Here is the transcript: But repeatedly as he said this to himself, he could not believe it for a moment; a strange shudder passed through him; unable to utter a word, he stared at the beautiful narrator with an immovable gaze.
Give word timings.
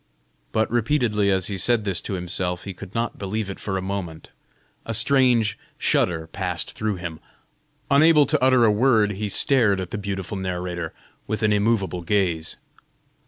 But 0.51 0.67
repeatedly 0.71 1.29
as 1.29 1.45
he 1.45 1.59
said 1.59 1.83
this 1.83 2.01
to 2.01 2.15
himself, 2.15 2.63
he 2.63 2.73
could 2.73 2.95
not 2.95 3.19
believe 3.19 3.51
it 3.51 3.59
for 3.59 3.77
a 3.77 3.83
moment; 3.83 4.31
a 4.83 4.95
strange 4.95 5.59
shudder 5.77 6.25
passed 6.25 6.71
through 6.75 6.95
him; 6.95 7.19
unable 7.91 8.25
to 8.25 8.41
utter 8.43 8.65
a 8.65 8.71
word, 8.71 9.11
he 9.11 9.29
stared 9.29 9.79
at 9.79 9.91
the 9.91 9.99
beautiful 9.99 10.37
narrator 10.37 10.91
with 11.27 11.43
an 11.43 11.53
immovable 11.53 12.01
gaze. 12.01 12.57